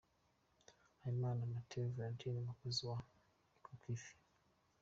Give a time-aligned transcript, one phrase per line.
[1.01, 2.97] Habimana Mathieu Valentin, umukozi wa
[3.57, 4.11] Acokivi.